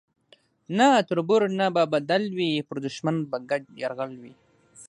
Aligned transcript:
نه 0.77 0.87
تربور 1.09 1.41
نه 1.59 1.67
به 1.75 1.83
بدل 1.93 2.23
وي 2.37 2.51
پر 2.67 2.77
دښمن 2.85 3.15
به 3.29 3.37
ګډ 3.49 3.63
یرغل 3.81 4.11
وي 4.21 4.33